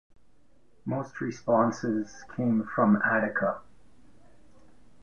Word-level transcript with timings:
Most 0.83 1.21
responses 1.21 2.23
came 2.35 2.63
from 2.73 2.99
Attica. 3.05 3.61